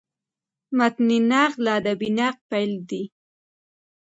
[0.77, 3.03] متني نقد له ادبي نقده بېل دﺉ.